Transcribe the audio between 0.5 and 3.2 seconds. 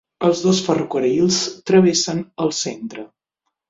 ferrocarrils travessen el centre.